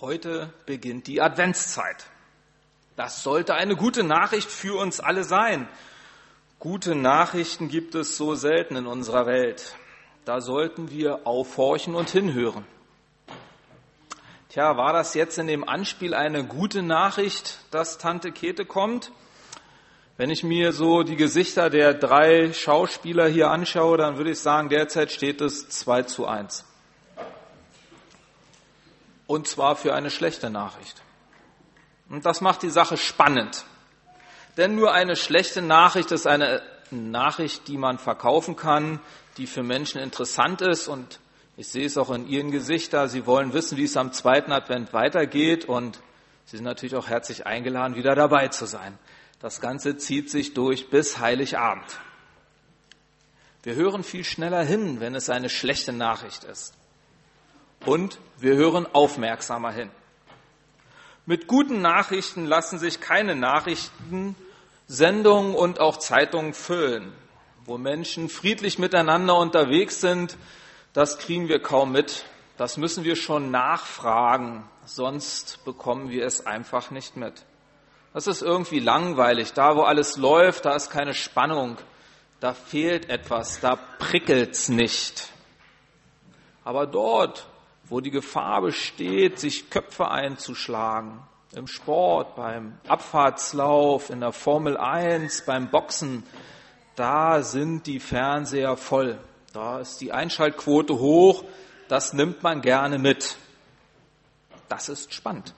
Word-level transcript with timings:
Heute 0.00 0.50
beginnt 0.64 1.08
die 1.08 1.20
Adventszeit. 1.20 2.06
Das 2.96 3.22
sollte 3.22 3.52
eine 3.52 3.76
gute 3.76 4.02
Nachricht 4.02 4.50
für 4.50 4.78
uns 4.78 4.98
alle 4.98 5.24
sein. 5.24 5.68
Gute 6.58 6.94
Nachrichten 6.94 7.68
gibt 7.68 7.94
es 7.94 8.16
so 8.16 8.34
selten 8.34 8.76
in 8.76 8.86
unserer 8.86 9.26
Welt. 9.26 9.76
Da 10.24 10.40
sollten 10.40 10.90
wir 10.90 11.26
aufhorchen 11.26 11.94
und 11.94 12.08
hinhören. 12.08 12.64
Tja, 14.48 14.78
war 14.78 14.94
das 14.94 15.12
jetzt 15.12 15.38
in 15.38 15.48
dem 15.48 15.68
Anspiel 15.68 16.14
eine 16.14 16.46
gute 16.46 16.82
Nachricht, 16.82 17.58
dass 17.70 17.98
Tante 17.98 18.32
Käthe 18.32 18.64
kommt? 18.64 19.12
Wenn 20.16 20.30
ich 20.30 20.42
mir 20.42 20.72
so 20.72 21.02
die 21.02 21.16
Gesichter 21.16 21.68
der 21.68 21.92
drei 21.92 22.54
Schauspieler 22.54 23.28
hier 23.28 23.50
anschaue, 23.50 23.98
dann 23.98 24.16
würde 24.16 24.30
ich 24.30 24.40
sagen, 24.40 24.70
derzeit 24.70 25.12
steht 25.12 25.42
es 25.42 25.68
2 25.68 26.04
zu 26.04 26.26
1. 26.26 26.69
Und 29.30 29.46
zwar 29.46 29.76
für 29.76 29.94
eine 29.94 30.10
schlechte 30.10 30.50
Nachricht. 30.50 31.04
Und 32.08 32.26
das 32.26 32.40
macht 32.40 32.64
die 32.64 32.68
Sache 32.68 32.96
spannend. 32.96 33.64
Denn 34.56 34.74
nur 34.74 34.92
eine 34.92 35.14
schlechte 35.14 35.62
Nachricht 35.62 36.10
ist 36.10 36.26
eine 36.26 36.60
Nachricht, 36.90 37.68
die 37.68 37.76
man 37.76 37.98
verkaufen 37.98 38.56
kann, 38.56 38.98
die 39.36 39.46
für 39.46 39.62
Menschen 39.62 40.00
interessant 40.00 40.62
ist. 40.62 40.88
Und 40.88 41.20
ich 41.56 41.68
sehe 41.68 41.86
es 41.86 41.96
auch 41.96 42.10
in 42.10 42.26
Ihren 42.26 42.50
Gesichtern. 42.50 43.08
Sie 43.08 43.24
wollen 43.24 43.52
wissen, 43.52 43.78
wie 43.78 43.84
es 43.84 43.96
am 43.96 44.12
zweiten 44.12 44.50
Advent 44.50 44.92
weitergeht. 44.92 45.64
Und 45.64 46.00
Sie 46.46 46.56
sind 46.56 46.64
natürlich 46.64 46.96
auch 46.96 47.06
herzlich 47.06 47.46
eingeladen, 47.46 47.94
wieder 47.94 48.16
dabei 48.16 48.48
zu 48.48 48.66
sein. 48.66 48.98
Das 49.38 49.60
Ganze 49.60 49.96
zieht 49.96 50.28
sich 50.28 50.54
durch 50.54 50.90
bis 50.90 51.20
Heiligabend. 51.20 52.00
Wir 53.62 53.76
hören 53.76 54.02
viel 54.02 54.24
schneller 54.24 54.64
hin, 54.64 54.98
wenn 54.98 55.14
es 55.14 55.30
eine 55.30 55.50
schlechte 55.50 55.92
Nachricht 55.92 56.42
ist 56.42 56.74
und 57.86 58.18
wir 58.38 58.54
hören 58.54 58.86
aufmerksamer 58.92 59.72
hin. 59.72 59.90
Mit 61.26 61.46
guten 61.46 61.80
Nachrichten 61.80 62.46
lassen 62.46 62.78
sich 62.78 63.00
keine 63.00 63.36
Nachrichten, 63.36 64.34
Sendungen 64.88 65.54
und 65.54 65.78
auch 65.78 65.98
Zeitungen 65.98 66.54
füllen. 66.54 67.12
Wo 67.64 67.78
Menschen 67.78 68.28
friedlich 68.28 68.78
miteinander 68.78 69.36
unterwegs 69.36 70.00
sind, 70.00 70.36
das 70.92 71.18
kriegen 71.18 71.48
wir 71.48 71.62
kaum 71.62 71.92
mit. 71.92 72.24
Das 72.56 72.76
müssen 72.76 73.04
wir 73.04 73.16
schon 73.16 73.50
nachfragen, 73.50 74.68
sonst 74.84 75.64
bekommen 75.64 76.10
wir 76.10 76.26
es 76.26 76.44
einfach 76.46 76.90
nicht 76.90 77.16
mit. 77.16 77.44
Das 78.12 78.26
ist 78.26 78.42
irgendwie 78.42 78.80
langweilig. 78.80 79.52
Da, 79.52 79.76
wo 79.76 79.82
alles 79.82 80.16
läuft, 80.16 80.64
da 80.64 80.74
ist 80.74 80.90
keine 80.90 81.14
Spannung. 81.14 81.76
Da 82.40 82.54
fehlt 82.54 83.08
etwas, 83.08 83.60
da 83.60 83.76
prickelt's 83.76 84.68
nicht. 84.68 85.28
Aber 86.64 86.86
dort, 86.86 87.46
wo 87.90 88.00
die 88.00 88.10
Gefahr 88.10 88.62
besteht, 88.62 89.38
sich 89.38 89.68
Köpfe 89.68 90.10
einzuschlagen. 90.10 91.20
Im 91.54 91.66
Sport, 91.66 92.36
beim 92.36 92.78
Abfahrtslauf, 92.86 94.08
in 94.08 94.20
der 94.20 94.32
Formel 94.32 94.76
1, 94.76 95.44
beim 95.44 95.68
Boxen, 95.68 96.22
da 96.94 97.42
sind 97.42 97.86
die 97.86 97.98
Fernseher 97.98 98.76
voll. 98.76 99.18
Da 99.52 99.80
ist 99.80 100.00
die 100.00 100.12
Einschaltquote 100.12 100.98
hoch. 100.98 101.44
Das 101.88 102.12
nimmt 102.12 102.44
man 102.44 102.60
gerne 102.60 102.98
mit. 102.98 103.36
Das 104.68 104.88
ist 104.88 105.12
spannend. 105.12 105.52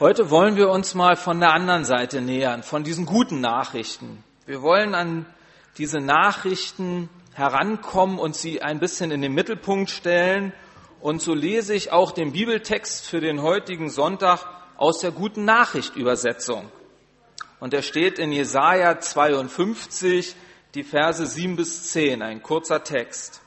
Heute 0.00 0.30
wollen 0.30 0.56
wir 0.56 0.70
uns 0.70 0.94
mal 0.94 1.16
von 1.16 1.40
der 1.40 1.52
anderen 1.52 1.84
Seite 1.84 2.22
nähern, 2.22 2.62
von 2.62 2.84
diesen 2.84 3.04
guten 3.04 3.40
Nachrichten. 3.40 4.24
Wir 4.46 4.62
wollen 4.62 4.94
an 4.94 5.26
diese 5.76 5.98
Nachrichten 5.98 7.10
herankommen 7.38 8.18
und 8.18 8.34
sie 8.34 8.60
ein 8.60 8.80
bisschen 8.80 9.10
in 9.10 9.22
den 9.22 9.32
Mittelpunkt 9.32 9.90
stellen. 9.90 10.52
Und 11.00 11.22
so 11.22 11.34
lese 11.34 11.74
ich 11.74 11.92
auch 11.92 12.10
den 12.10 12.32
Bibeltext 12.32 13.06
für 13.06 13.20
den 13.20 13.40
heutigen 13.40 13.88
Sonntag 13.88 14.40
aus 14.76 15.00
der 15.00 15.12
Guten 15.12 15.44
Nachricht 15.44 15.96
Übersetzung. 15.96 16.70
Und 17.60 17.72
er 17.72 17.82
steht 17.82 18.18
in 18.18 18.32
Jesaja 18.32 18.98
52, 18.98 20.34
die 20.74 20.84
Verse 20.84 21.24
7 21.24 21.56
bis 21.56 21.90
10, 21.92 22.22
ein 22.22 22.42
kurzer 22.42 22.84
Text. 22.84 23.40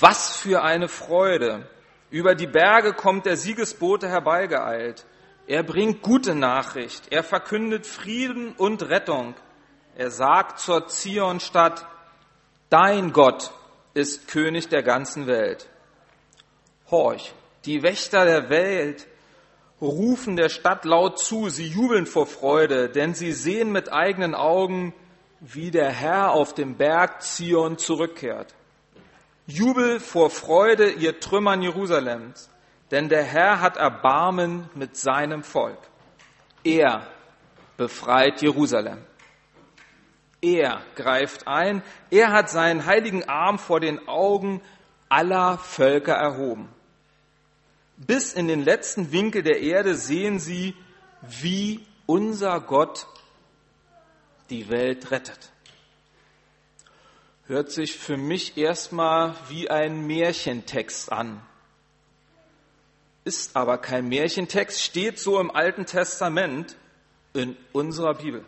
Was 0.00 0.36
für 0.36 0.62
eine 0.62 0.88
Freude! 0.88 1.68
Über 2.10 2.34
die 2.34 2.46
Berge 2.46 2.92
kommt 2.92 3.26
der 3.26 3.36
Siegesbote 3.36 4.08
herbeigeeilt. 4.08 5.04
Er 5.46 5.62
bringt 5.62 6.02
gute 6.02 6.34
Nachricht. 6.34 7.10
Er 7.10 7.22
verkündet 7.22 7.86
Frieden 7.86 8.52
und 8.52 8.88
Rettung. 8.88 9.34
Er 9.96 10.10
sagt 10.10 10.60
zur 10.60 10.86
Zionstadt, 10.86 11.86
Dein 12.70 13.12
Gott 13.12 13.52
ist 13.94 14.28
König 14.28 14.68
der 14.68 14.82
ganzen 14.82 15.26
Welt. 15.26 15.68
Horch, 16.90 17.32
die 17.64 17.82
Wächter 17.82 18.24
der 18.24 18.50
Welt 18.50 19.06
rufen 19.80 20.36
der 20.36 20.48
Stadt 20.48 20.84
laut 20.84 21.18
zu, 21.18 21.48
sie 21.48 21.68
jubeln 21.68 22.06
vor 22.06 22.26
Freude, 22.26 22.88
denn 22.88 23.14
sie 23.14 23.32
sehen 23.32 23.72
mit 23.72 23.92
eigenen 23.92 24.34
Augen, 24.34 24.94
wie 25.40 25.70
der 25.70 25.90
Herr 25.90 26.32
auf 26.32 26.54
dem 26.54 26.76
Berg 26.76 27.22
Zion 27.22 27.78
zurückkehrt. 27.78 28.54
Jubel 29.46 30.00
vor 30.00 30.30
Freude, 30.30 30.90
ihr 30.90 31.20
Trümmern 31.20 31.62
Jerusalems, 31.62 32.50
denn 32.90 33.08
der 33.08 33.22
Herr 33.22 33.60
hat 33.60 33.76
Erbarmen 33.76 34.68
mit 34.74 34.96
seinem 34.96 35.42
Volk. 35.42 35.78
Er 36.64 37.06
befreit 37.76 38.42
Jerusalem. 38.42 38.98
Er 40.40 40.82
greift 40.94 41.48
ein. 41.48 41.82
Er 42.10 42.32
hat 42.32 42.50
seinen 42.50 42.86
heiligen 42.86 43.28
Arm 43.28 43.58
vor 43.58 43.80
den 43.80 44.06
Augen 44.08 44.60
aller 45.08 45.58
Völker 45.58 46.14
erhoben. 46.14 46.68
Bis 47.96 48.34
in 48.34 48.48
den 48.48 48.62
letzten 48.62 49.12
Winkel 49.12 49.42
der 49.42 49.60
Erde 49.60 49.94
sehen 49.94 50.38
sie, 50.38 50.74
wie 51.22 51.86
unser 52.04 52.60
Gott 52.60 53.06
die 54.50 54.68
Welt 54.68 55.10
rettet. 55.10 55.50
Hört 57.46 57.70
sich 57.70 57.96
für 57.96 58.16
mich 58.16 58.56
erstmal 58.56 59.34
wie 59.48 59.70
ein 59.70 60.06
Märchentext 60.06 61.10
an. 61.12 61.40
Ist 63.24 63.56
aber 63.56 63.78
kein 63.78 64.08
Märchentext, 64.08 64.82
steht 64.82 65.18
so 65.18 65.40
im 65.40 65.50
Alten 65.50 65.86
Testament 65.86 66.76
in 67.32 67.56
unserer 67.72 68.14
Bibel. 68.14 68.44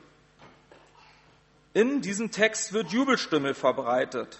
In 1.74 2.00
diesem 2.00 2.30
Text 2.30 2.72
wird 2.72 2.92
Jubelstimme 2.92 3.54
verbreitet. 3.54 4.38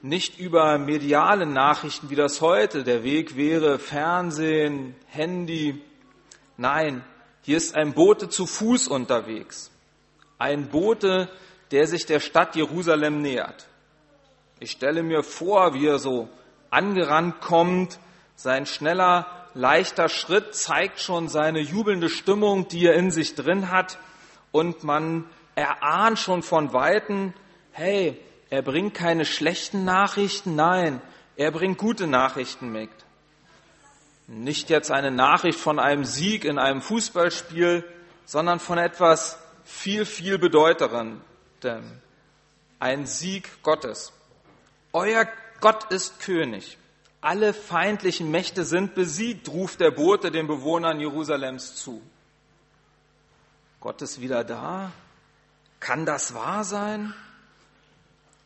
Nicht 0.00 0.38
über 0.38 0.78
mediale 0.78 1.46
Nachrichten 1.46 2.10
wie 2.10 2.14
das 2.14 2.40
heute. 2.40 2.84
Der 2.84 3.04
Weg 3.04 3.36
wäre 3.36 3.78
Fernsehen, 3.78 4.94
Handy. 5.06 5.82
Nein, 6.56 7.04
hier 7.42 7.56
ist 7.56 7.74
ein 7.74 7.92
Bote 7.92 8.28
zu 8.28 8.46
Fuß 8.46 8.88
unterwegs. 8.88 9.70
Ein 10.38 10.68
Bote, 10.68 11.28
der 11.70 11.86
sich 11.86 12.06
der 12.06 12.20
Stadt 12.20 12.56
Jerusalem 12.56 13.20
nähert. 13.20 13.66
Ich 14.60 14.70
stelle 14.70 15.02
mir 15.02 15.22
vor, 15.22 15.74
wie 15.74 15.86
er 15.86 15.98
so 15.98 16.28
angerannt 16.70 17.40
kommt. 17.40 17.98
Sein 18.36 18.66
schneller, 18.66 19.26
leichter 19.52 20.08
Schritt 20.08 20.54
zeigt 20.54 21.00
schon 21.00 21.28
seine 21.28 21.60
jubelnde 21.60 22.08
Stimmung, 22.08 22.68
die 22.68 22.86
er 22.86 22.94
in 22.94 23.10
sich 23.10 23.34
drin 23.34 23.70
hat. 23.70 23.98
Und 24.50 24.84
man 24.84 25.24
er 25.54 25.82
ahnt 25.82 26.18
schon 26.18 26.42
von 26.42 26.72
Weitem, 26.72 27.32
hey, 27.72 28.20
er 28.50 28.62
bringt 28.62 28.94
keine 28.94 29.24
schlechten 29.24 29.84
Nachrichten, 29.84 30.54
nein, 30.54 31.00
er 31.36 31.50
bringt 31.50 31.78
gute 31.78 32.06
Nachrichten 32.06 32.70
mit. 32.70 32.90
Nicht 34.26 34.70
jetzt 34.70 34.90
eine 34.90 35.10
Nachricht 35.10 35.58
von 35.58 35.78
einem 35.78 36.04
Sieg 36.04 36.44
in 36.44 36.58
einem 36.58 36.80
Fußballspiel, 36.80 37.84
sondern 38.24 38.58
von 38.58 38.78
etwas 38.78 39.38
viel, 39.64 40.06
viel 40.06 40.38
bedeuterendem. 40.38 41.20
Ein 42.78 43.06
Sieg 43.06 43.62
Gottes. 43.62 44.12
Euer 44.92 45.26
Gott 45.60 45.90
ist 45.92 46.20
König. 46.20 46.78
Alle 47.20 47.54
feindlichen 47.54 48.30
Mächte 48.30 48.64
sind 48.64 48.94
besiegt, 48.94 49.48
ruft 49.48 49.80
der 49.80 49.90
Bote 49.90 50.30
den 50.30 50.46
Bewohnern 50.46 51.00
Jerusalems 51.00 51.74
zu. 51.76 52.02
Gott 53.80 54.02
ist 54.02 54.20
wieder 54.20 54.44
da, 54.44 54.92
kann 55.84 56.06
das 56.06 56.32
wahr 56.32 56.64
sein? 56.64 57.12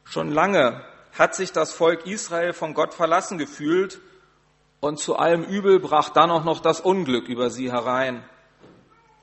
Schon 0.05 0.32
lange 0.32 0.85
hat 1.17 1.37
sich 1.37 1.52
das 1.52 1.73
Volk 1.73 2.05
Israel 2.05 2.52
von 2.52 2.75
Gott 2.75 2.94
verlassen 2.94 3.38
gefühlt 3.38 4.00
und 4.81 4.99
zu 4.99 5.14
allem 5.14 5.44
Übel 5.44 5.79
brach 5.79 6.08
dann 6.08 6.32
auch 6.32 6.43
noch 6.43 6.58
das 6.58 6.81
Unglück 6.81 7.29
über 7.29 7.50
sie 7.50 7.70
herein. 7.70 8.25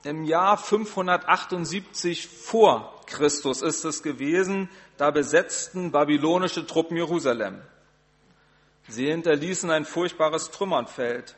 Im 0.02 0.24
Jahr 0.24 0.56
578 0.56 2.26
vor 2.26 3.02
Christus 3.04 3.60
ist 3.60 3.84
es 3.84 4.02
gewesen, 4.02 4.70
da 4.96 5.10
besetzten 5.10 5.92
babylonische 5.92 6.66
Truppen 6.66 6.96
Jerusalem. 6.96 7.60
Sie 8.88 9.08
hinterließen 9.08 9.70
ein 9.70 9.84
furchtbares 9.84 10.50
Trümmernfeld. 10.52 11.36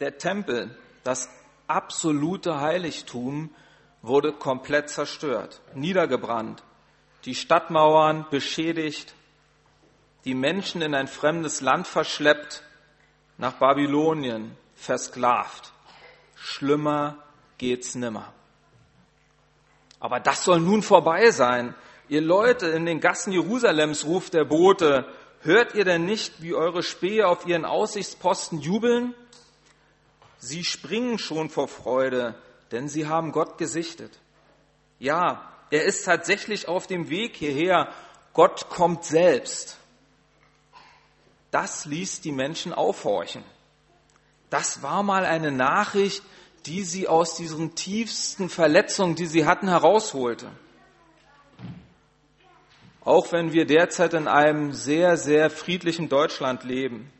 Der 0.00 0.18
Tempel, 0.18 0.76
das 1.04 1.30
absolute 1.68 2.60
Heiligtum, 2.60 3.48
wurde 4.08 4.32
komplett 4.32 4.90
zerstört, 4.90 5.60
niedergebrannt, 5.74 6.62
die 7.24 7.34
Stadtmauern 7.34 8.26
beschädigt, 8.30 9.14
die 10.24 10.34
Menschen 10.34 10.82
in 10.82 10.94
ein 10.94 11.06
fremdes 11.06 11.60
Land 11.60 11.86
verschleppt, 11.86 12.62
nach 13.36 13.54
Babylonien 13.54 14.56
versklavt. 14.74 15.72
Schlimmer 16.34 17.18
geht's 17.56 17.94
nimmer. 17.94 18.32
Aber 20.00 20.20
das 20.20 20.44
soll 20.44 20.60
nun 20.60 20.82
vorbei 20.82 21.30
sein. 21.30 21.74
Ihr 22.08 22.20
Leute 22.20 22.66
in 22.68 22.86
den 22.86 23.00
Gassen 23.00 23.32
Jerusalems 23.32 24.04
ruft 24.04 24.34
der 24.34 24.44
Bote, 24.44 25.06
hört 25.40 25.74
ihr 25.74 25.84
denn 25.84 26.04
nicht, 26.04 26.42
wie 26.42 26.54
eure 26.54 26.82
Spähe 26.82 27.26
auf 27.26 27.46
ihren 27.46 27.64
Aussichtsposten 27.64 28.60
jubeln? 28.60 29.14
Sie 30.38 30.64
springen 30.64 31.18
schon 31.18 31.50
vor 31.50 31.68
Freude, 31.68 32.34
denn 32.72 32.88
sie 32.88 33.06
haben 33.06 33.32
Gott 33.32 33.58
gesichtet. 33.58 34.18
Ja, 34.98 35.52
er 35.70 35.84
ist 35.84 36.04
tatsächlich 36.04 36.68
auf 36.68 36.86
dem 36.86 37.08
Weg 37.10 37.36
hierher. 37.36 37.88
Gott 38.32 38.68
kommt 38.68 39.04
selbst. 39.04 39.76
Das 41.50 41.84
ließ 41.84 42.20
die 42.20 42.32
Menschen 42.32 42.72
aufhorchen. 42.72 43.42
Das 44.50 44.82
war 44.82 45.02
mal 45.02 45.24
eine 45.24 45.50
Nachricht, 45.50 46.22
die 46.66 46.82
sie 46.82 47.08
aus 47.08 47.36
diesen 47.36 47.74
tiefsten 47.74 48.48
Verletzungen, 48.48 49.14
die 49.14 49.26
sie 49.26 49.46
hatten, 49.46 49.68
herausholte. 49.68 50.50
Auch 53.04 53.32
wenn 53.32 53.52
wir 53.52 53.64
derzeit 53.64 54.12
in 54.12 54.28
einem 54.28 54.72
sehr, 54.72 55.16
sehr 55.16 55.48
friedlichen 55.48 56.08
Deutschland 56.08 56.64
leben 56.64 57.10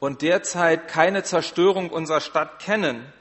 und 0.00 0.22
derzeit 0.22 0.88
keine 0.88 1.22
Zerstörung 1.22 1.90
unserer 1.90 2.20
Stadt 2.20 2.60
kennen, 2.60 3.12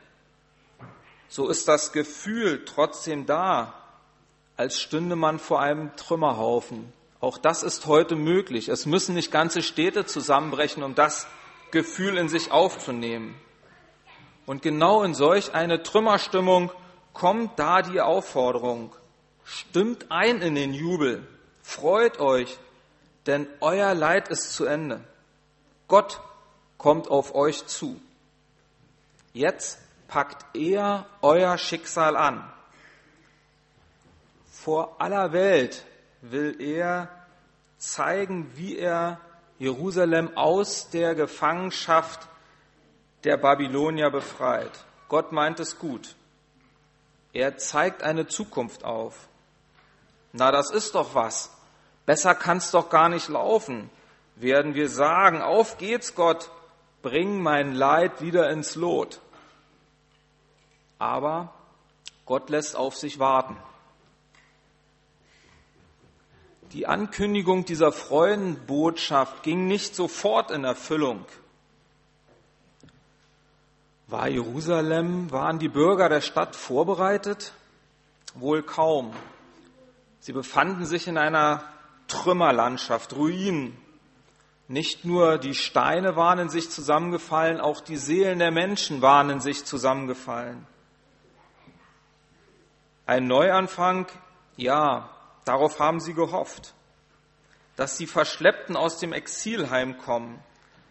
so 1.32 1.48
ist 1.48 1.70
das 1.70 1.94
Gefühl 1.94 2.66
trotzdem 2.66 3.26
da, 3.26 3.74
als 4.58 4.82
stünde 4.82 5.16
man 5.16 5.40
vor 5.40 5.62
einem 5.62 5.96
Trümmerhaufen. 5.96 6.92
Auch 7.22 7.38
das 7.38 7.64
ist 7.64 7.86
heute 7.86 8.18
möglich. 8.18 8.68
Es 8.68 8.86
müssen 8.86 9.16
nicht 9.16 9.32
ganze 9.32 9.62
Städte 9.62 10.06
zusammenbrechen, 10.06 10.84
um 10.84 10.94
das 10.94 11.28
Gefühl 11.72 12.18
in 12.18 12.28
sich 12.28 12.52
aufzunehmen. 12.52 13.40
Und 14.46 14.62
genau 14.62 15.04
in 15.04 15.14
solch 15.14 15.54
eine 15.54 15.84
Trümmerstimmung 15.84 16.70
kommt 17.14 17.58
da 17.58 17.82
die 17.82 18.02
Aufforderung, 18.02 18.94
stimmt 19.46 20.12
ein 20.12 20.42
in 20.42 20.54
den 20.54 20.74
Jubel, 20.74 21.26
freut 21.62 22.20
euch, 22.20 22.58
denn 23.26 23.48
euer 23.62 23.94
Leid 23.94 24.28
ist 24.28 24.54
zu 24.54 24.66
Ende. 24.66 25.02
Gott 25.88 26.20
kommt 26.78 27.10
auf 27.10 27.34
euch 27.36 27.66
zu. 27.68 28.02
Jetzt 29.32 29.80
packt 30.12 30.46
er 30.54 31.06
euer 31.22 31.58
Schicksal 31.58 32.18
an. 32.18 32.44
Vor 34.52 34.98
aller 35.02 35.32
Welt 35.32 35.86
will 36.22 36.62
er 36.62 37.08
zeigen, 37.78 38.52
wie 38.56 38.78
er 38.78 39.20
Jerusalem 39.58 40.36
aus 40.36 40.90
der 40.90 41.16
Gefangenschaft 41.16 42.28
der 43.24 43.38
Babylonier 43.38 44.12
befreit. 44.12 44.72
Gott 45.08 45.32
meint 45.32 45.60
es 45.62 45.80
gut. 45.80 46.16
Er 47.32 47.58
zeigt 47.58 48.04
eine 48.04 48.28
Zukunft 48.28 48.84
auf. 48.84 49.16
Na, 50.34 50.52
das 50.52 50.72
ist 50.72 50.94
doch 50.94 51.16
was. 51.16 51.52
Besser 52.06 52.36
kann's 52.36 52.72
doch 52.72 52.90
gar 52.90 53.08
nicht 53.08 53.30
laufen. 53.30 53.90
Werden 54.36 54.76
wir 54.76 54.90
sagen, 54.90 55.42
auf 55.42 55.78
geht's 55.78 56.16
Gott, 56.16 56.52
bring 57.02 57.42
mein 57.42 57.74
Leid 57.74 58.22
wieder 58.22 58.50
ins 58.50 58.76
Lot. 58.76 59.22
Aber 61.02 61.52
Gott 62.28 62.52
lässt 62.52 62.76
auf 62.76 62.96
sich 62.96 63.18
warten. 63.18 63.58
Die 66.74 66.86
Ankündigung 66.86 67.66
dieser 67.66 67.92
Freudenbotschaft 67.92 69.42
ging 69.42 69.66
nicht 69.66 69.96
sofort 69.96 70.52
in 70.52 70.64
Erfüllung. 70.64 71.26
War 74.06 74.30
Jerusalem, 74.30 75.32
waren 75.32 75.58
die 75.58 75.70
Bürger 75.70 76.08
der 76.08 76.22
Stadt 76.22 76.56
vorbereitet? 76.56 77.52
Wohl 78.36 78.62
kaum. 78.62 79.12
Sie 80.20 80.34
befanden 80.34 80.86
sich 80.86 81.08
in 81.08 81.18
einer 81.18 81.64
Trümmerlandschaft, 82.10 83.14
Ruinen. 83.14 83.76
Nicht 84.68 85.04
nur 85.04 85.40
die 85.40 85.56
Steine 85.56 86.16
waren 86.16 86.38
in 86.38 86.50
sich 86.50 86.70
zusammengefallen, 86.70 87.60
auch 87.60 87.82
die 87.82 87.98
Seelen 87.98 88.38
der 88.38 88.52
Menschen 88.52 89.02
waren 89.02 89.32
in 89.32 89.40
sich 89.40 89.66
zusammengefallen. 89.66 90.68
Ein 93.12 93.28
Neuanfang, 93.28 94.08
ja, 94.56 95.10
darauf 95.44 95.80
haben 95.80 96.00
sie 96.00 96.14
gehofft, 96.14 96.74
dass 97.76 97.98
die 97.98 98.08
Verschleppten 98.08 98.78
aus 98.78 99.00
dem 99.00 99.12
Exil 99.12 99.70
heimkommen. 99.70 100.40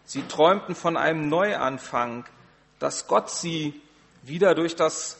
Sie 0.05 0.21
träumten 0.27 0.75
von 0.75 0.97
einem 0.97 1.29
Neuanfang, 1.29 2.25
dass 2.77 3.07
Gott 3.07 3.31
sie 3.31 3.81
wieder 4.21 4.53
durch 4.53 4.75
das 4.75 5.19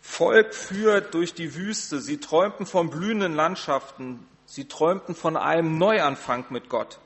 Volk 0.00 0.56
führt, 0.56 1.14
durch 1.14 1.34
die 1.34 1.54
Wüste. 1.54 2.00
Sie 2.00 2.18
träumten 2.18 2.66
von 2.66 2.90
blühenden 2.90 3.36
Landschaften. 3.36 4.26
Sie 4.44 4.66
träumten 4.66 5.14
von 5.14 5.36
einem 5.36 5.78
Neuanfang 5.78 6.46
mit 6.50 6.68
Gott, 6.68 6.98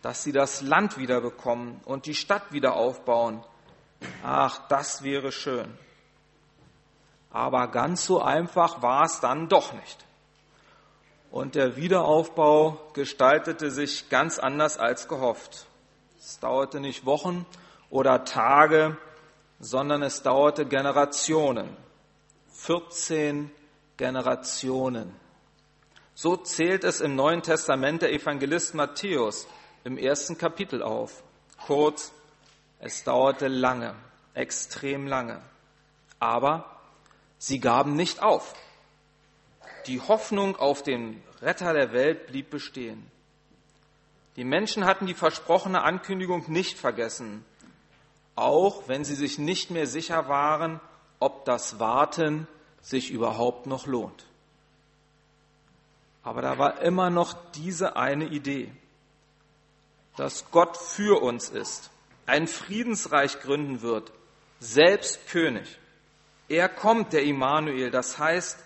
dass 0.00 0.22
sie 0.22 0.32
das 0.32 0.62
Land 0.62 0.96
wieder 0.96 1.20
bekommen 1.20 1.82
und 1.84 2.06
die 2.06 2.14
Stadt 2.14 2.50
wieder 2.50 2.76
aufbauen. 2.76 3.44
Ach, 4.24 4.66
das 4.68 5.02
wäre 5.02 5.32
schön. 5.32 5.76
Aber 7.30 7.68
ganz 7.68 8.04
so 8.04 8.20
einfach 8.20 8.82
war 8.82 9.04
es 9.04 9.20
dann 9.20 9.48
doch 9.48 9.72
nicht. 9.72 10.04
Und 11.30 11.54
der 11.54 11.76
Wiederaufbau 11.76 12.90
gestaltete 12.92 13.70
sich 13.70 14.08
ganz 14.08 14.38
anders 14.38 14.78
als 14.78 15.06
gehofft. 15.06 15.66
Es 16.18 16.40
dauerte 16.40 16.80
nicht 16.80 17.06
Wochen, 17.06 17.46
oder 17.90 18.24
Tage, 18.24 18.96
sondern 19.58 20.02
es 20.02 20.22
dauerte 20.22 20.64
Generationen. 20.64 21.76
14 22.52 23.50
Generationen. 23.96 25.14
So 26.14 26.36
zählt 26.36 26.84
es 26.84 27.00
im 27.00 27.16
Neuen 27.16 27.42
Testament 27.42 28.02
der 28.02 28.12
Evangelist 28.12 28.74
Matthäus 28.74 29.46
im 29.84 29.98
ersten 29.98 30.38
Kapitel 30.38 30.82
auf. 30.82 31.22
Kurz, 31.66 32.12
es 32.78 33.04
dauerte 33.04 33.48
lange, 33.48 33.94
extrem 34.34 35.06
lange. 35.06 35.42
Aber 36.18 36.79
sie 37.40 37.58
gaben 37.58 37.96
nicht 37.96 38.22
auf. 38.22 38.54
Die 39.88 40.00
Hoffnung 40.00 40.54
auf 40.54 40.84
den 40.84 41.20
Retter 41.42 41.72
der 41.72 41.92
Welt 41.92 42.28
blieb 42.28 42.50
bestehen. 42.50 43.10
Die 44.36 44.44
Menschen 44.44 44.84
hatten 44.84 45.06
die 45.06 45.14
versprochene 45.14 45.82
Ankündigung 45.82 46.44
nicht 46.46 46.78
vergessen 46.78 47.44
auch 48.40 48.88
wenn 48.88 49.04
sie 49.04 49.14
sich 49.14 49.38
nicht 49.38 49.70
mehr 49.70 49.86
sicher 49.86 50.28
waren, 50.28 50.80
ob 51.18 51.44
das 51.44 51.78
Warten 51.78 52.48
sich 52.80 53.10
überhaupt 53.10 53.66
noch 53.66 53.86
lohnt. 53.86 54.24
Aber 56.22 56.40
da 56.40 56.58
war 56.58 56.80
immer 56.80 57.10
noch 57.10 57.34
diese 57.52 57.96
eine 57.96 58.26
Idee, 58.26 58.72
dass 60.16 60.50
Gott 60.50 60.76
für 60.76 61.22
uns 61.22 61.50
ist, 61.50 61.90
ein 62.26 62.46
Friedensreich 62.46 63.40
gründen 63.40 63.82
wird, 63.82 64.10
selbst 64.58 65.28
König. 65.28 65.78
Er 66.50 66.68
kommt, 66.68 67.12
der 67.12 67.22
Immanuel, 67.22 67.92
das 67.92 68.18
heißt 68.18 68.58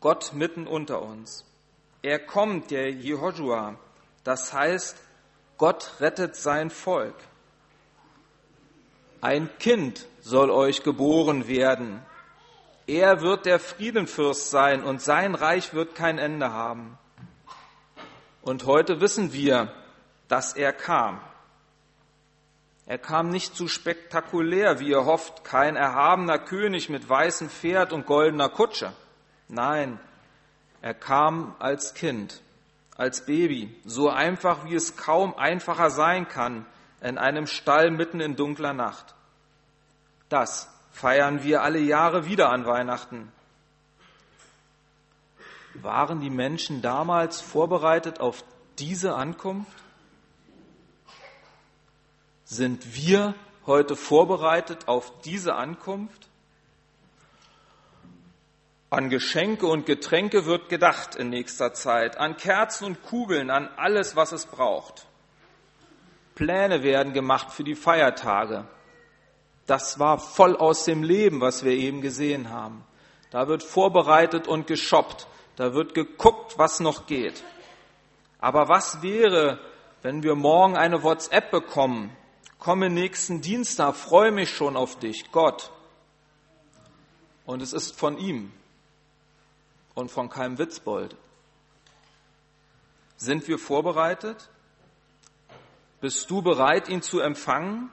Gott 0.00 0.34
mitten 0.34 0.66
unter 0.66 1.00
uns. 1.00 1.46
Er 2.02 2.18
kommt, 2.18 2.70
der 2.70 2.92
Jehoshua, 2.92 3.76
das 4.22 4.52
heißt 4.52 4.98
Gott 5.56 5.94
rettet 5.98 6.36
sein 6.36 6.68
Volk. 6.68 7.14
Ein 9.22 9.48
Kind 9.58 10.06
soll 10.20 10.50
euch 10.50 10.82
geboren 10.82 11.48
werden. 11.48 12.02
Er 12.86 13.22
wird 13.22 13.46
der 13.46 13.60
Friedenfürst 13.60 14.50
sein 14.50 14.84
und 14.84 15.00
sein 15.00 15.34
Reich 15.34 15.72
wird 15.72 15.94
kein 15.94 16.18
Ende 16.18 16.52
haben. 16.52 16.98
Und 18.42 18.66
heute 18.66 19.00
wissen 19.00 19.32
wir, 19.32 19.72
dass 20.28 20.52
er 20.52 20.74
kam. 20.74 21.18
Er 22.86 22.98
kam 22.98 23.30
nicht 23.30 23.56
zu 23.56 23.66
spektakulär, 23.66 24.78
wie 24.78 24.90
ihr 24.90 25.04
hofft, 25.04 25.42
kein 25.42 25.74
erhabener 25.74 26.38
König 26.38 26.88
mit 26.88 27.08
weißem 27.08 27.50
Pferd 27.50 27.92
und 27.92 28.06
goldener 28.06 28.48
Kutsche. 28.48 28.92
Nein, 29.48 29.98
er 30.82 30.94
kam 30.94 31.56
als 31.58 31.94
Kind, 31.94 32.40
als 32.96 33.26
Baby, 33.26 33.74
so 33.84 34.08
einfach, 34.08 34.64
wie 34.64 34.74
es 34.76 34.96
kaum 34.96 35.36
einfacher 35.36 35.90
sein 35.90 36.28
kann, 36.28 36.64
in 37.00 37.18
einem 37.18 37.48
Stall 37.48 37.90
mitten 37.90 38.20
in 38.20 38.36
dunkler 38.36 38.72
Nacht. 38.72 39.14
Das 40.28 40.68
feiern 40.92 41.42
wir 41.42 41.62
alle 41.62 41.80
Jahre 41.80 42.26
wieder 42.26 42.50
an 42.50 42.66
Weihnachten. 42.66 43.32
Waren 45.74 46.20
die 46.20 46.30
Menschen 46.30 46.82
damals 46.82 47.40
vorbereitet 47.40 48.20
auf 48.20 48.44
diese 48.78 49.14
Ankunft? 49.14 49.85
Sind 52.48 52.94
wir 52.94 53.34
heute 53.66 53.96
vorbereitet 53.96 54.86
auf 54.86 55.12
diese 55.22 55.56
Ankunft? 55.56 56.28
An 58.88 59.10
Geschenke 59.10 59.66
und 59.66 59.84
Getränke 59.84 60.46
wird 60.46 60.68
gedacht 60.68 61.16
in 61.16 61.28
nächster 61.30 61.74
Zeit, 61.74 62.18
an 62.18 62.36
Kerzen 62.36 62.84
und 62.84 63.02
Kugeln, 63.02 63.50
an 63.50 63.68
alles, 63.76 64.14
was 64.14 64.30
es 64.30 64.46
braucht. 64.46 65.06
Pläne 66.36 66.84
werden 66.84 67.12
gemacht 67.12 67.50
für 67.50 67.64
die 67.64 67.74
Feiertage. 67.74 68.64
Das 69.66 69.98
war 69.98 70.20
voll 70.20 70.54
aus 70.56 70.84
dem 70.84 71.02
Leben, 71.02 71.40
was 71.40 71.64
wir 71.64 71.72
eben 71.72 72.00
gesehen 72.00 72.50
haben. 72.50 72.84
Da 73.30 73.48
wird 73.48 73.64
vorbereitet 73.64 74.46
und 74.46 74.68
geshoppt. 74.68 75.26
Da 75.56 75.74
wird 75.74 75.94
geguckt, 75.94 76.58
was 76.58 76.78
noch 76.78 77.06
geht. 77.06 77.42
Aber 78.38 78.68
was 78.68 79.02
wäre, 79.02 79.58
wenn 80.02 80.22
wir 80.22 80.36
morgen 80.36 80.76
eine 80.76 81.02
WhatsApp 81.02 81.50
bekommen? 81.50 82.16
Komme 82.66 82.90
nächsten 82.90 83.42
Dienstag, 83.42 83.94
freue 83.94 84.32
mich 84.32 84.50
schon 84.50 84.76
auf 84.76 84.98
dich, 84.98 85.30
Gott. 85.30 85.70
Und 87.44 87.62
es 87.62 87.72
ist 87.72 87.96
von 87.96 88.18
ihm 88.18 88.52
und 89.94 90.10
von 90.10 90.28
keinem 90.28 90.58
Witzbold. 90.58 91.14
Sind 93.18 93.46
wir 93.46 93.60
vorbereitet? 93.60 94.48
Bist 96.00 96.28
du 96.28 96.42
bereit, 96.42 96.88
ihn 96.88 97.02
zu 97.02 97.20
empfangen? 97.20 97.88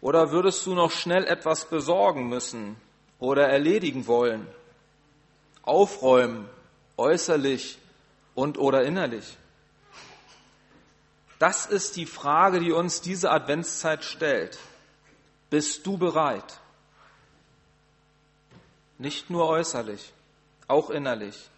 Oder 0.00 0.32
würdest 0.32 0.66
du 0.66 0.74
noch 0.74 0.90
schnell 0.90 1.22
etwas 1.26 1.66
besorgen 1.66 2.28
müssen 2.28 2.74
oder 3.20 3.46
erledigen 3.46 4.08
wollen? 4.08 4.48
Aufräumen, 5.62 6.48
äußerlich 6.96 7.78
und 8.34 8.58
oder 8.58 8.82
innerlich? 8.82 9.38
Das 11.40 11.64
ist 11.64 11.96
die 11.96 12.04
Frage, 12.04 12.60
die 12.60 12.70
uns 12.70 13.00
diese 13.00 13.30
Adventszeit 13.30 14.04
stellt. 14.04 14.58
Bist 15.48 15.86
du 15.86 15.96
bereit? 15.96 16.60
Nicht 18.98 19.30
nur 19.30 19.48
äußerlich, 19.48 20.12
auch 20.68 20.90
innerlich. 20.90 21.48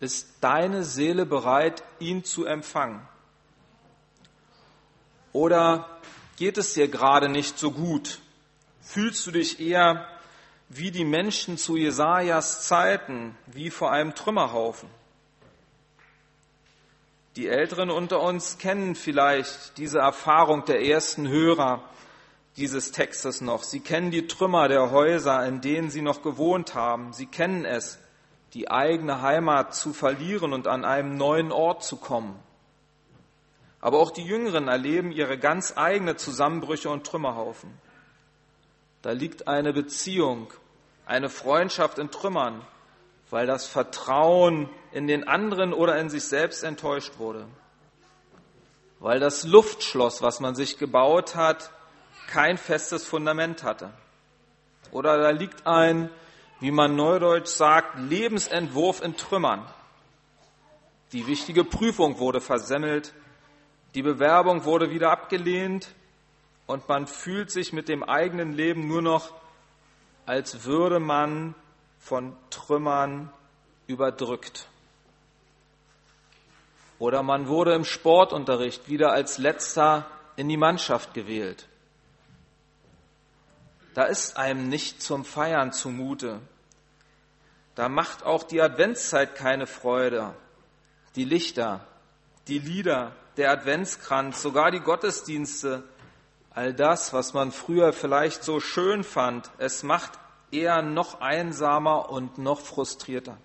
Ist 0.00 0.28
deine 0.40 0.82
Seele 0.82 1.26
bereit, 1.26 1.84
ihn 2.00 2.24
zu 2.24 2.44
empfangen? 2.44 3.06
Oder 5.32 6.00
geht 6.36 6.58
es 6.58 6.74
dir 6.74 6.88
gerade 6.88 7.28
nicht 7.28 7.56
so 7.56 7.70
gut? 7.70 8.18
Fühlst 8.82 9.24
du 9.28 9.30
dich 9.30 9.60
eher 9.60 10.08
wie 10.68 10.90
die 10.90 11.04
Menschen 11.04 11.56
zu 11.56 11.76
Jesajas 11.76 12.66
Zeiten, 12.66 13.38
wie 13.46 13.70
vor 13.70 13.92
einem 13.92 14.16
Trümmerhaufen? 14.16 14.90
Die 17.38 17.46
Älteren 17.46 17.88
unter 17.88 18.20
uns 18.20 18.58
kennen 18.58 18.96
vielleicht 18.96 19.78
diese 19.78 20.00
Erfahrung 20.00 20.64
der 20.64 20.84
ersten 20.84 21.28
Hörer 21.28 21.84
dieses 22.56 22.90
Textes 22.90 23.40
noch. 23.40 23.62
Sie 23.62 23.78
kennen 23.78 24.10
die 24.10 24.26
Trümmer 24.26 24.66
der 24.66 24.90
Häuser, 24.90 25.46
in 25.46 25.60
denen 25.60 25.88
sie 25.88 26.02
noch 26.02 26.22
gewohnt 26.22 26.74
haben. 26.74 27.12
Sie 27.12 27.26
kennen 27.26 27.64
es, 27.64 28.00
die 28.54 28.72
eigene 28.72 29.22
Heimat 29.22 29.72
zu 29.72 29.92
verlieren 29.92 30.52
und 30.52 30.66
an 30.66 30.84
einem 30.84 31.16
neuen 31.16 31.52
Ort 31.52 31.84
zu 31.84 31.98
kommen. 31.98 32.36
Aber 33.80 34.00
auch 34.00 34.10
die 34.10 34.24
Jüngeren 34.24 34.66
erleben 34.66 35.12
ihre 35.12 35.38
ganz 35.38 35.74
eigene 35.76 36.16
Zusammenbrüche 36.16 36.90
und 36.90 37.06
Trümmerhaufen. 37.06 37.70
Da 39.00 39.12
liegt 39.12 39.46
eine 39.46 39.72
Beziehung, 39.72 40.52
eine 41.06 41.28
Freundschaft 41.28 42.00
in 42.00 42.10
Trümmern, 42.10 42.66
weil 43.30 43.46
das 43.46 43.66
Vertrauen 43.66 44.68
in 44.92 45.06
den 45.06 45.26
anderen 45.26 45.72
oder 45.72 45.98
in 45.98 46.10
sich 46.10 46.24
selbst 46.24 46.64
enttäuscht 46.64 47.18
wurde. 47.18 47.46
Weil 49.00 49.20
das 49.20 49.44
Luftschloss, 49.44 50.22
was 50.22 50.40
man 50.40 50.54
sich 50.54 50.78
gebaut 50.78 51.34
hat, 51.34 51.70
kein 52.26 52.58
festes 52.58 53.06
Fundament 53.06 53.62
hatte. 53.62 53.90
Oder 54.90 55.18
da 55.18 55.30
liegt 55.30 55.66
ein, 55.66 56.10
wie 56.60 56.70
man 56.70 56.96
neudeutsch 56.96 57.48
sagt, 57.48 57.98
Lebensentwurf 57.98 59.02
in 59.02 59.16
Trümmern. 59.16 59.64
Die 61.12 61.26
wichtige 61.26 61.64
Prüfung 61.64 62.18
wurde 62.18 62.40
versemmelt 62.40 63.14
die 63.94 64.02
Bewerbung 64.02 64.64
wurde 64.64 64.90
wieder 64.90 65.10
abgelehnt 65.10 65.88
und 66.66 66.88
man 66.88 67.06
fühlt 67.06 67.50
sich 67.50 67.72
mit 67.72 67.88
dem 67.88 68.02
eigenen 68.02 68.52
Leben 68.52 68.86
nur 68.86 69.00
noch, 69.00 69.32
als 70.26 70.64
würde 70.64 71.00
man 71.00 71.54
von 71.98 72.36
Trümmern 72.50 73.32
überdrückt. 73.86 74.68
Oder 76.98 77.22
man 77.22 77.48
wurde 77.48 77.74
im 77.74 77.84
Sportunterricht 77.84 78.88
wieder 78.88 79.12
als 79.12 79.38
letzter 79.38 80.06
in 80.36 80.48
die 80.48 80.56
Mannschaft 80.56 81.14
gewählt. 81.14 81.68
Da 83.94 84.04
ist 84.04 84.36
einem 84.36 84.68
nicht 84.68 85.02
zum 85.02 85.24
Feiern 85.24 85.72
zumute. 85.72 86.40
Da 87.74 87.88
macht 87.88 88.24
auch 88.24 88.42
die 88.42 88.60
Adventszeit 88.60 89.34
keine 89.34 89.66
Freude. 89.66 90.34
Die 91.16 91.24
Lichter, 91.24 91.86
die 92.48 92.58
Lieder, 92.58 93.12
der 93.36 93.50
Adventskranz, 93.50 94.42
sogar 94.42 94.70
die 94.70 94.80
Gottesdienste, 94.80 95.84
all 96.50 96.74
das, 96.74 97.12
was 97.12 97.34
man 97.34 97.52
früher 97.52 97.92
vielleicht 97.92 98.42
so 98.42 98.58
schön 98.58 99.04
fand, 99.04 99.50
es 99.58 99.82
macht 99.82 100.18
eher 100.50 100.82
noch 100.82 101.20
einsamer 101.20 102.10
und 102.10 102.38
noch 102.38 102.60
frustrierter. 102.60 103.36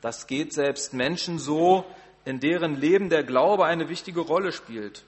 Das 0.00 0.26
geht 0.26 0.52
selbst 0.52 0.94
Menschen 0.94 1.38
so, 1.38 1.84
in 2.24 2.40
deren 2.40 2.76
Leben 2.76 3.08
der 3.08 3.24
Glaube 3.24 3.64
eine 3.64 3.88
wichtige 3.88 4.20
Rolle 4.20 4.52
spielt. 4.52 5.04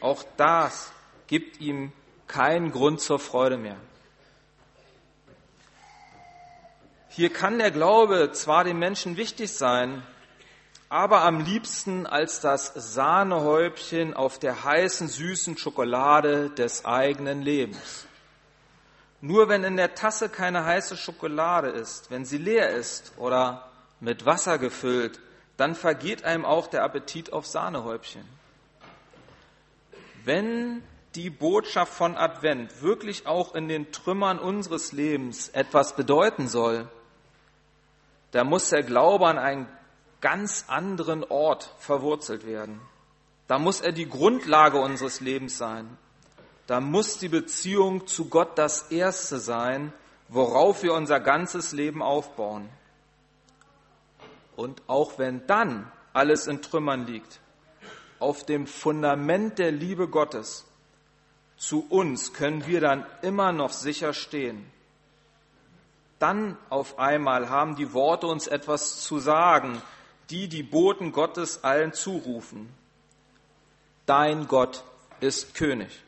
Auch 0.00 0.24
das 0.36 0.92
gibt 1.26 1.60
ihm 1.60 1.92
keinen 2.26 2.70
Grund 2.70 3.00
zur 3.00 3.18
Freude 3.18 3.56
mehr. 3.56 3.76
Hier 7.08 7.32
kann 7.32 7.58
der 7.58 7.70
Glaube 7.70 8.32
zwar 8.32 8.64
den 8.64 8.78
Menschen 8.78 9.16
wichtig 9.16 9.52
sein, 9.52 10.02
aber 10.88 11.22
am 11.22 11.40
liebsten 11.40 12.06
als 12.06 12.40
das 12.40 12.72
Sahnehäubchen 12.74 14.14
auf 14.14 14.38
der 14.38 14.64
heißen, 14.64 15.08
süßen 15.08 15.56
Schokolade 15.56 16.50
des 16.50 16.84
eigenen 16.84 17.42
Lebens. 17.42 18.06
Nur 19.26 19.48
wenn 19.48 19.64
in 19.64 19.78
der 19.78 19.94
Tasse 19.94 20.28
keine 20.28 20.66
heiße 20.66 20.98
Schokolade 20.98 21.68
ist, 21.68 22.10
wenn 22.10 22.26
sie 22.26 22.36
leer 22.36 22.68
ist 22.68 23.14
oder 23.16 23.70
mit 23.98 24.26
Wasser 24.26 24.58
gefüllt, 24.58 25.18
dann 25.56 25.74
vergeht 25.74 26.24
einem 26.24 26.44
auch 26.44 26.66
der 26.66 26.84
Appetit 26.84 27.32
auf 27.32 27.46
Sahnehäubchen. 27.46 28.22
Wenn 30.26 30.82
die 31.14 31.30
Botschaft 31.30 31.94
von 31.94 32.18
Advent 32.18 32.82
wirklich 32.82 33.26
auch 33.26 33.54
in 33.54 33.66
den 33.66 33.92
Trümmern 33.92 34.38
unseres 34.38 34.92
Lebens 34.92 35.48
etwas 35.48 35.96
bedeuten 35.96 36.46
soll, 36.46 36.86
da 38.32 38.44
muss 38.44 38.68
der 38.68 38.82
Glaube 38.82 39.26
an 39.26 39.38
einen 39.38 39.66
ganz 40.20 40.66
anderen 40.68 41.24
Ort 41.24 41.74
verwurzelt 41.78 42.44
werden. 42.44 42.78
Da 43.46 43.58
muss 43.58 43.80
er 43.80 43.92
die 43.92 44.06
Grundlage 44.06 44.76
unseres 44.76 45.22
Lebens 45.22 45.56
sein. 45.56 45.96
Da 46.66 46.80
muss 46.80 47.18
die 47.18 47.28
Beziehung 47.28 48.06
zu 48.06 48.28
Gott 48.28 48.56
das 48.58 48.90
Erste 48.90 49.38
sein, 49.38 49.92
worauf 50.28 50.82
wir 50.82 50.94
unser 50.94 51.20
ganzes 51.20 51.72
Leben 51.72 52.02
aufbauen. 52.02 52.68
Und 54.56 54.82
auch 54.86 55.18
wenn 55.18 55.46
dann 55.46 55.90
alles 56.12 56.46
in 56.46 56.62
Trümmern 56.62 57.06
liegt, 57.06 57.40
auf 58.18 58.46
dem 58.46 58.66
Fundament 58.66 59.58
der 59.58 59.72
Liebe 59.72 60.08
Gottes, 60.08 60.64
zu 61.56 61.86
uns 61.88 62.32
können 62.32 62.66
wir 62.66 62.80
dann 62.80 63.06
immer 63.22 63.52
noch 63.52 63.72
sicher 63.72 64.12
stehen. 64.12 64.70
Dann 66.18 66.56
auf 66.70 66.98
einmal 66.98 67.50
haben 67.50 67.76
die 67.76 67.92
Worte 67.92 68.26
uns 68.26 68.46
etwas 68.46 69.00
zu 69.00 69.18
sagen, 69.18 69.82
die 70.30 70.48
die 70.48 70.62
Boten 70.62 71.12
Gottes 71.12 71.64
allen 71.64 71.92
zurufen. 71.92 72.72
Dein 74.06 74.46
Gott 74.48 74.84
ist 75.20 75.54
König. 75.54 76.02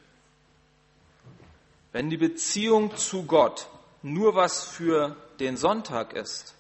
Wenn 1.97 2.11
die 2.11 2.19
Beziehung 2.19 2.95
zu 2.99 3.23
Gott 3.23 3.69
nur 4.03 4.35
was 4.35 4.67
für 4.67 5.17
den 5.41 5.57
Sonntag 5.57 6.13
ist, 6.13 6.55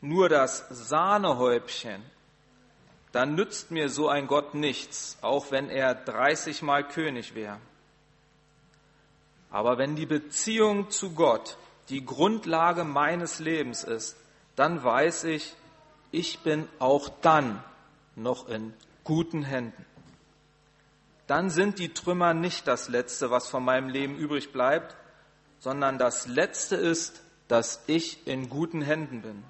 nur 0.00 0.28
das 0.28 0.66
Sahnehäubchen, 0.70 2.02
dann 3.12 3.36
nützt 3.36 3.70
mir 3.70 3.88
so 3.88 4.08
ein 4.08 4.26
Gott 4.26 4.54
nichts, 4.54 5.18
auch 5.20 5.52
wenn 5.52 5.70
er 5.70 5.94
30 5.94 6.62
Mal 6.62 6.82
König 6.82 7.36
wäre. 7.36 7.60
Aber 9.52 9.78
wenn 9.78 9.94
die 9.94 10.04
Beziehung 10.04 10.90
zu 10.90 11.12
Gott 11.12 11.58
die 11.88 12.04
Grundlage 12.04 12.82
meines 12.82 13.38
Lebens 13.38 13.84
ist, 13.84 14.16
dann 14.56 14.82
weiß 14.82 15.22
ich, 15.24 15.54
ich 16.10 16.40
bin 16.40 16.68
auch 16.80 17.08
dann 17.20 17.62
noch 18.16 18.48
in 18.48 18.74
guten 19.04 19.44
Händen. 19.44 19.86
Dann 21.26 21.50
sind 21.50 21.78
die 21.78 21.94
Trümmer 21.94 22.34
nicht 22.34 22.66
das 22.66 22.88
Letzte, 22.88 23.30
was 23.30 23.48
von 23.48 23.64
meinem 23.64 23.88
Leben 23.88 24.16
übrig 24.16 24.52
bleibt, 24.52 24.96
sondern 25.58 25.98
das 25.98 26.26
Letzte 26.26 26.76
ist, 26.76 27.22
dass 27.48 27.82
ich 27.86 28.26
in 28.26 28.48
guten 28.48 28.82
Händen 28.82 29.22
bin. 29.22 29.44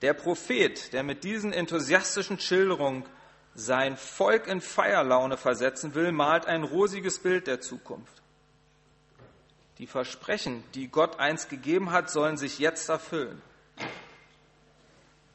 Der 0.00 0.14
Prophet, 0.14 0.92
der 0.92 1.02
mit 1.02 1.22
diesen 1.22 1.52
enthusiastischen 1.52 2.38
Schilderungen 2.38 3.04
sein 3.54 3.96
Volk 3.96 4.48
in 4.48 4.60
Feierlaune 4.60 5.36
versetzen 5.36 5.94
will, 5.94 6.10
malt 6.10 6.46
ein 6.46 6.64
rosiges 6.64 7.18
Bild 7.18 7.46
der 7.46 7.60
Zukunft. 7.60 8.22
Die 9.78 9.86
Versprechen, 9.86 10.64
die 10.74 10.88
Gott 10.88 11.18
einst 11.18 11.50
gegeben 11.50 11.92
hat, 11.92 12.10
sollen 12.10 12.36
sich 12.36 12.58
jetzt 12.58 12.88
erfüllen. 12.88 13.40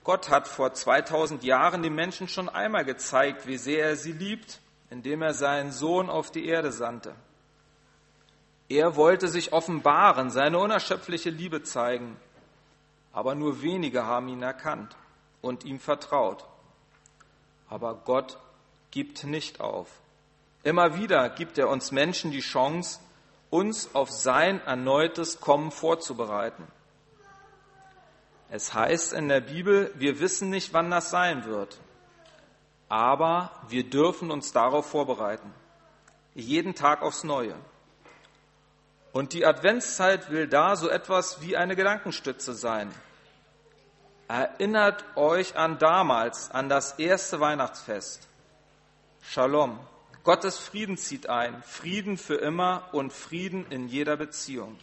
Gott 0.08 0.30
hat 0.30 0.48
vor 0.48 0.74
2000 0.74 1.44
Jahren 1.44 1.84
den 1.84 1.94
Menschen 1.94 2.30
schon 2.30 2.48
einmal 2.48 2.86
gezeigt, 2.86 3.46
wie 3.46 3.58
sehr 3.58 3.84
er 3.88 3.98
sie 3.98 4.14
liebt, 4.14 4.62
indem 4.90 5.22
er 5.22 5.34
seinen 5.34 5.74
Sohn 5.74 6.10
auf 6.10 6.32
die 6.32 6.48
Erde 6.48 6.72
sandte. 6.72 7.14
Er 8.70 8.96
wollte 8.96 9.28
sich 9.28 9.52
offenbaren, 9.52 10.30
seine 10.30 10.60
unerschöpfliche 10.60 11.30
Liebe 11.30 11.62
zeigen, 11.62 12.16
aber 13.12 13.36
nur 13.36 13.62
wenige 13.62 14.06
haben 14.06 14.30
ihn 14.30 14.44
erkannt 14.44 14.96
und 15.42 15.66
ihm 15.66 15.78
vertraut. 15.78 16.46
Aber 17.68 17.96
Gott 17.96 18.38
gibt 18.92 19.26
nicht 19.26 19.60
auf. 19.60 19.90
Immer 20.64 20.98
wieder 20.98 21.30
gibt 21.30 21.58
er 21.58 21.68
uns 21.68 21.92
Menschen 21.92 22.32
die 22.32 22.40
Chance, 22.40 23.02
uns 23.50 23.94
auf 23.94 24.10
sein 24.10 24.66
erneutes 24.66 25.42
Kommen 25.42 25.70
vorzubereiten. 25.70 26.66
Es 28.50 28.74
heißt 28.74 29.14
in 29.14 29.28
der 29.28 29.42
Bibel, 29.42 29.92
wir 29.96 30.20
wissen 30.20 30.50
nicht, 30.50 30.74
wann 30.74 30.90
das 30.90 31.10
sein 31.10 31.46
wird, 31.46 31.78
aber 32.88 33.52
wir 33.68 33.84
dürfen 33.90 34.32
uns 34.32 34.54
darauf 34.54 34.90
vorbereiten. 34.90 35.54
Jeden 36.34 36.76
Tag 36.76 37.02
aufs 37.02 37.24
Neue. 37.24 37.56
Und 39.12 39.34
die 39.34 39.46
Adventszeit 39.46 40.30
will 40.30 40.48
da 40.48 40.76
so 40.76 40.90
etwas 40.90 41.42
wie 41.42 41.58
eine 41.58 41.76
Gedankenstütze 41.76 42.54
sein. 42.54 42.94
Erinnert 44.28 45.04
euch 45.16 45.56
an 45.58 45.80
damals, 45.80 46.52
an 46.52 46.70
das 46.70 47.00
erste 47.00 47.40
Weihnachtsfest. 47.40 48.28
Shalom. 49.22 49.80
Gottes 50.24 50.58
Frieden 50.58 50.98
zieht 50.98 51.30
ein. 51.30 51.64
Frieden 51.64 52.18
für 52.18 52.36
immer 52.36 52.90
und 52.92 53.14
Frieden 53.14 53.66
in 53.72 53.88
jeder 53.88 54.18
Beziehung. 54.18 54.78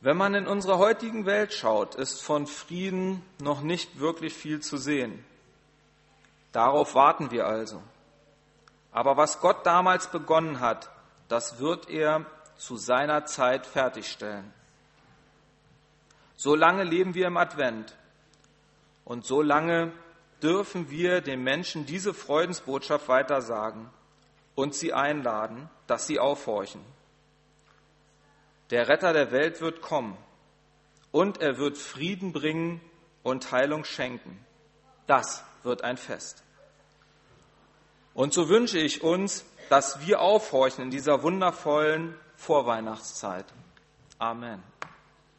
Wenn 0.00 0.16
man 0.16 0.34
in 0.34 0.46
unsere 0.46 0.78
heutigen 0.78 1.26
Welt 1.26 1.52
schaut, 1.52 1.96
ist 1.96 2.22
von 2.22 2.46
Frieden 2.46 3.22
noch 3.40 3.62
nicht 3.62 3.98
wirklich 3.98 4.32
viel 4.32 4.60
zu 4.60 4.76
sehen. 4.76 5.24
Darauf 6.52 6.94
warten 6.94 7.30
wir 7.30 7.46
also. 7.46 7.82
Aber 8.92 9.16
was 9.16 9.40
Gott 9.40 9.66
damals 9.66 10.08
begonnen 10.08 10.60
hat, 10.60 10.90
das 11.28 11.58
wird 11.58 11.90
er 11.90 12.24
zu 12.56 12.76
seiner 12.76 13.26
Zeit 13.26 13.66
fertigstellen. 13.66 14.52
So 16.36 16.54
lange 16.54 16.84
leben 16.84 17.14
wir 17.14 17.26
im 17.26 17.36
Advent 17.36 17.96
und 19.04 19.24
so 19.24 19.42
lange 19.42 19.92
dürfen 20.42 20.90
wir 20.90 21.20
den 21.20 21.42
Menschen 21.42 21.86
diese 21.86 22.14
Freudensbotschaft 22.14 23.08
weitersagen 23.08 23.90
und 24.54 24.74
sie 24.74 24.92
einladen, 24.92 25.68
dass 25.88 26.06
sie 26.06 26.20
aufhorchen. 26.20 26.80
Der 28.70 28.88
Retter 28.88 29.12
der 29.12 29.30
Welt 29.32 29.60
wird 29.60 29.80
kommen 29.80 30.16
und 31.10 31.40
er 31.40 31.58
wird 31.58 31.78
Frieden 31.78 32.32
bringen 32.32 32.80
und 33.22 33.50
Heilung 33.50 33.84
schenken. 33.84 34.44
Das 35.06 35.44
wird 35.62 35.84
ein 35.84 35.96
Fest. 35.96 36.42
Und 38.14 38.34
so 38.34 38.48
wünsche 38.48 38.78
ich 38.78 39.02
uns, 39.02 39.44
dass 39.68 40.06
wir 40.06 40.20
aufhorchen 40.20 40.84
in 40.84 40.90
dieser 40.90 41.22
wundervollen 41.22 42.14
Vorweihnachtszeit. 42.36 43.46
Amen. 44.18 44.62